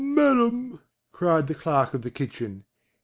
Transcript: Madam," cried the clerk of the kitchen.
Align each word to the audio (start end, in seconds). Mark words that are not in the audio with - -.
Madam," 0.03 0.79
cried 1.11 1.45
the 1.45 1.53
clerk 1.53 1.93
of 1.93 2.01
the 2.01 2.09
kitchen. 2.09 2.65